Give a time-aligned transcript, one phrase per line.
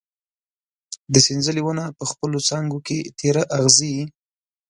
[1.13, 3.95] د سنځلې ونه په خپلو څانګو کې تېره اغزي